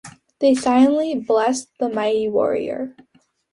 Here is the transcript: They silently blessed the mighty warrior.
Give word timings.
They 0.39 0.55
silently 0.55 1.13
blessed 1.13 1.77
the 1.77 1.87
mighty 1.87 2.27
warrior. 2.27 2.95